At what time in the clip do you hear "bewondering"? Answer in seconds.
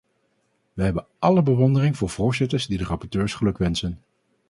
1.43-1.97